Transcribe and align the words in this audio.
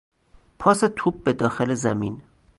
پاس 0.59 0.79
توپ 0.95 1.23
به 1.23 1.33
داخل 1.33 1.73
زمین 1.73 2.21